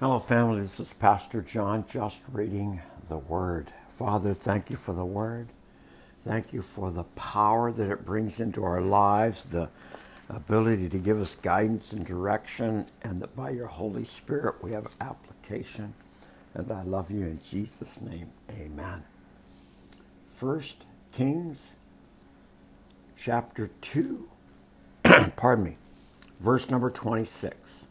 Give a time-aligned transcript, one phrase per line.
[0.00, 0.60] Hello, family.
[0.60, 3.68] This is Pastor John just reading the Word.
[3.88, 5.46] Father, thank you for the Word.
[6.22, 9.70] Thank you for the power that it brings into our lives, the
[10.28, 14.88] ability to give us guidance and direction, and that by your Holy Spirit we have
[15.00, 15.94] application.
[16.54, 18.32] And I love you in Jesus' name.
[18.50, 19.04] Amen.
[20.28, 21.74] First Kings
[23.16, 24.28] chapter 2,
[25.36, 25.76] pardon me,
[26.40, 27.86] verse number 26.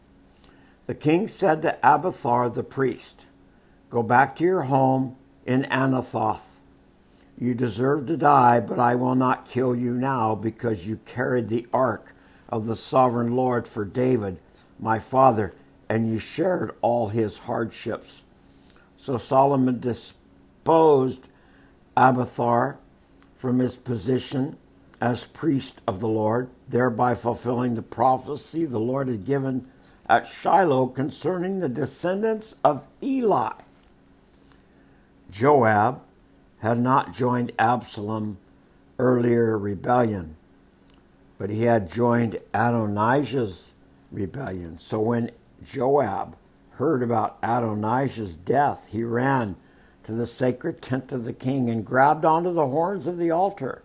[0.86, 3.26] The king said to Abiathar the priest,
[3.88, 6.60] Go back to your home in Anathoth.
[7.38, 11.66] You deserve to die, but I will not kill you now because you carried the
[11.72, 12.14] ark
[12.48, 14.40] of the sovereign Lord for David,
[14.78, 15.54] my father,
[15.88, 18.22] and you shared all his hardships.
[18.96, 21.28] So Solomon disposed
[21.96, 22.78] Abiathar
[23.34, 24.56] from his position
[25.00, 29.68] as priest of the Lord, thereby fulfilling the prophecy the Lord had given
[30.08, 33.52] at Shiloh concerning the descendants of Eli.
[35.30, 36.02] Joab
[36.58, 38.38] had not joined Absalom
[38.98, 40.36] earlier rebellion,
[41.38, 43.74] but he had joined Adonijah's
[44.12, 44.78] rebellion.
[44.78, 45.30] So when
[45.64, 46.36] Joab
[46.70, 49.56] heard about Adonijah's death, he ran
[50.04, 53.82] to the sacred tent of the king and grabbed onto the horns of the altar.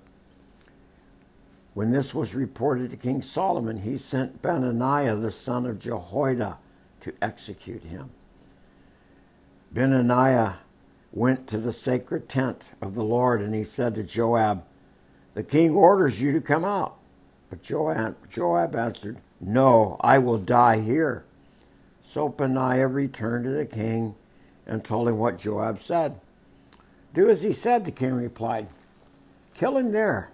[1.80, 6.58] When this was reported to King Solomon, he sent Benaiah the son of Jehoiada
[7.00, 8.10] to execute him.
[9.72, 10.58] Benaiah
[11.14, 14.66] went to the sacred tent of the Lord and he said to Joab,
[15.36, 16.98] The king orders you to come out.
[17.50, 21.24] But Joab, Joab answered, No, I will die here.
[22.04, 24.16] So Benaiah returned to the king
[24.68, 26.20] and told him what Joab said.
[27.14, 28.68] Do as he said, the king replied.
[29.54, 30.32] Kill him there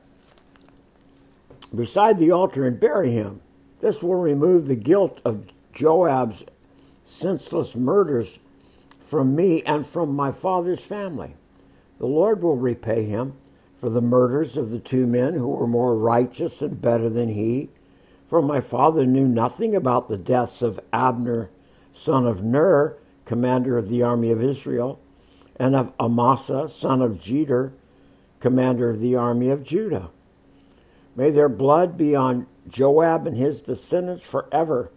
[1.75, 3.41] beside the altar and bury him.
[3.81, 6.45] This will remove the guilt of Joab's
[7.03, 8.39] senseless murders
[8.99, 11.35] from me and from my father's family.
[11.99, 13.35] The Lord will repay him
[13.73, 17.69] for the murders of the two men who were more righteous and better than he.
[18.25, 21.51] For my father knew nothing about the deaths of Abner,
[21.91, 25.00] son of Ner, commander of the army of Israel,
[25.57, 27.73] and of Amasa, son of Jeter,
[28.39, 30.09] commander of the army of Judah.
[31.15, 34.91] May their blood be on Joab and his descendants forever,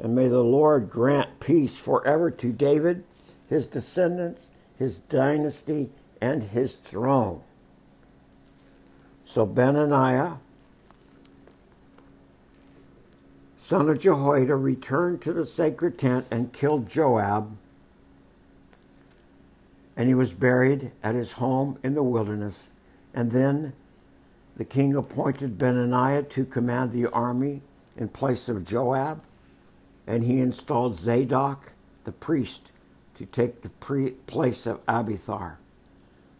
[0.00, 3.04] and may the Lord grant peace forever to David,
[3.48, 7.42] his descendants, his dynasty, and his throne.
[9.24, 10.38] So Benaniah,
[13.56, 17.56] son of Jehoiada, returned to the sacred tent and killed Joab,
[19.96, 22.70] and he was buried at his home in the wilderness.
[23.14, 23.74] And then
[24.60, 27.62] the king appointed Benaniah to command the army
[27.96, 29.22] in place of Joab,
[30.06, 31.72] and he installed Zadok,
[32.04, 32.72] the priest,
[33.14, 35.58] to take the pre- place of Abiathar.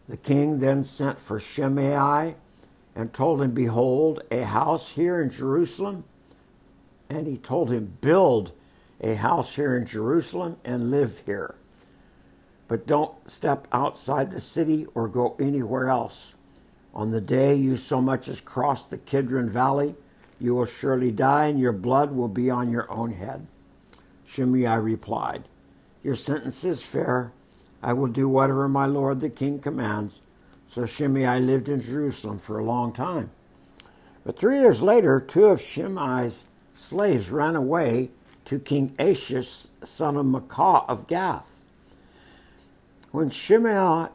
[0.06, 2.34] The king then sent for Shimei
[2.94, 6.04] and told him, Behold, a house here in Jerusalem.
[7.09, 8.53] And he told him, Build
[9.00, 11.54] a house here in Jerusalem and live here.
[12.69, 16.34] But don't step outside the city or go anywhere else.
[16.95, 19.95] On the day you so much as cross the Kidron Valley,
[20.41, 23.47] you will surely die, and your blood will be on your own head.
[24.25, 25.45] Shimei replied,
[26.03, 27.33] Your sentence is fair.
[27.83, 30.23] I will do whatever my lord the king commands.
[30.67, 33.31] So Shimei lived in Jerusalem for a long time.
[34.25, 38.11] But three years later, two of Shimei's slaves ran away
[38.45, 41.65] to King Achish, son of Maacah of Gath.
[43.11, 44.09] When Shimei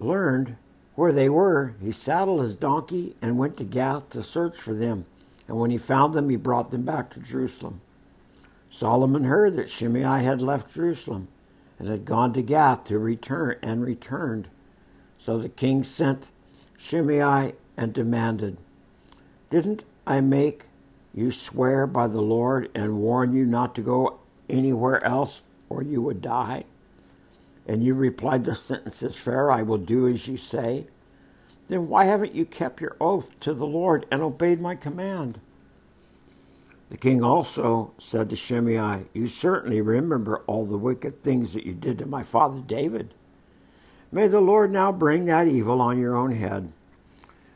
[0.00, 0.56] learned
[0.94, 5.06] where they were, he saddled his donkey and went to Gath to search for them.
[5.48, 7.80] And when he found them, he brought them back to Jerusalem.
[8.70, 11.28] Solomon heard that Shimei had left Jerusalem
[11.78, 14.48] and had gone to Gath to return and returned.
[15.18, 16.30] So the king sent
[16.76, 18.58] Shimei and demanded,
[19.50, 20.66] Didn't I make
[21.12, 24.18] you swear by the Lord and warn you not to go
[24.48, 26.64] anywhere else or you would die?
[27.66, 29.50] And you replied, The sentence is fair.
[29.50, 30.86] I will do as you say.
[31.68, 35.40] Then why haven't you kept your oath to the Lord and obeyed my command?
[36.90, 41.72] The king also said to Shimei, You certainly remember all the wicked things that you
[41.72, 43.14] did to my father David.
[44.12, 46.72] May the Lord now bring that evil on your own head.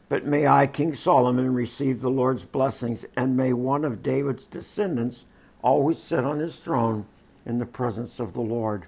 [0.09, 5.27] But may I, King Solomon, receive the Lord's blessings, and may one of David's descendants
[5.63, 7.05] always sit on his throne
[7.45, 8.87] in the presence of the Lord.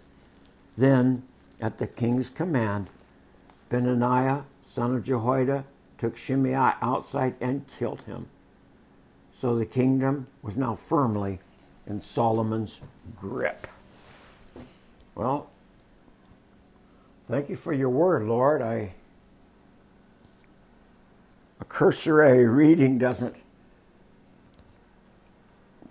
[0.80, 1.24] Then,
[1.60, 2.88] at the king's command,
[3.68, 5.66] Benaniah, son of Jehoiada,
[5.98, 8.28] took Shimei outside and killed him.
[9.30, 11.38] So the kingdom was now firmly
[11.86, 12.80] in Solomon's
[13.20, 13.66] grip.
[15.14, 15.50] Well,
[17.26, 18.62] thank you for your word, Lord.
[18.62, 18.94] I
[21.60, 23.42] a cursory reading doesn't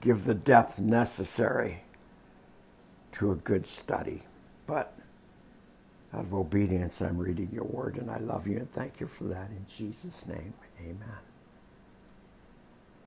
[0.01, 1.83] give the depth necessary
[3.11, 4.23] to a good study.
[4.69, 4.93] But
[6.13, 9.25] out of obedience, I'm reading your word, and I love you and thank you for
[9.25, 9.49] that.
[9.51, 11.28] In Jesus' name, amen.